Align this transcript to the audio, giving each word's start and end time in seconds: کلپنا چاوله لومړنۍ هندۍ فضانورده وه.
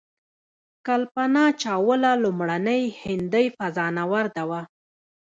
کلپنا 0.87 1.45
چاوله 1.61 2.11
لومړنۍ 2.23 2.83
هندۍ 3.03 3.45
فضانورده 3.57 4.43
وه. 4.49 4.61